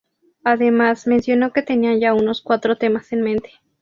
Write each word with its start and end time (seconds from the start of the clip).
Además 0.43 1.05
mencionó 1.05 1.53
que 1.53 1.61
tenían 1.61 1.99
ya 1.99 2.15
unos 2.15 2.41
cuatro 2.41 2.75
temas 2.75 3.11
en 3.13 3.21
mente. 3.21 3.51